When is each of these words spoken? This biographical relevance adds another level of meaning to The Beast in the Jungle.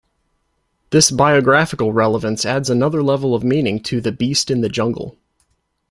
This 0.89 1.11
biographical 1.11 1.93
relevance 1.93 2.43
adds 2.43 2.71
another 2.71 3.03
level 3.03 3.35
of 3.35 3.43
meaning 3.43 3.79
to 3.83 4.01
The 4.01 4.11
Beast 4.11 4.49
in 4.49 4.61
the 4.61 4.67
Jungle. 4.67 5.15